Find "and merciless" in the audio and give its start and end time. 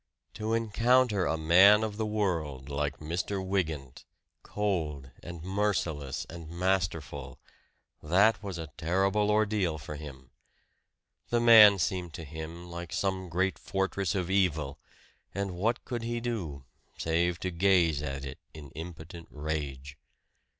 5.21-6.25